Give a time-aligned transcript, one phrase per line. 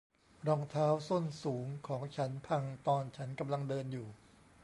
[0.47, 4.07] รองเท้าส้นสูงของฉันพังตอนฉันกำลังเดินอยู่